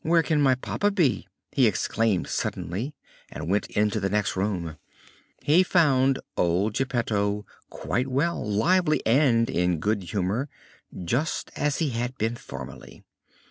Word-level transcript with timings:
"Where 0.00 0.22
can 0.22 0.40
my 0.40 0.54
papa 0.54 0.90
be?" 0.90 1.28
he 1.52 1.66
exclaimed 1.66 2.26
suddenly, 2.28 2.94
and, 3.30 3.46
going 3.48 3.60
into 3.68 4.00
the 4.00 4.08
next 4.08 4.34
room, 4.34 4.78
he 5.42 5.62
found 5.62 6.18
old 6.38 6.72
Geppetto 6.72 7.44
quite 7.68 8.08
well, 8.08 8.42
lively, 8.42 9.02
and 9.06 9.50
in 9.50 9.80
good 9.80 10.04
humor, 10.04 10.48
just 11.04 11.50
as 11.54 11.80
he 11.80 11.90
had 11.90 12.16
been 12.16 12.34
formerly. 12.36 13.04